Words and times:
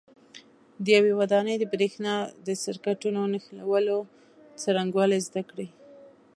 د 0.83 0.85
یوې 0.97 1.13
ودانۍ 1.19 1.55
د 1.59 1.63
برېښنا 1.73 2.13
د 2.45 2.47
سرکټونو 2.63 3.21
د 3.27 3.29
نښلولو 3.33 3.97
څرنګوالي 4.61 5.19
زده 5.27 5.41
کړئ. 5.49 5.67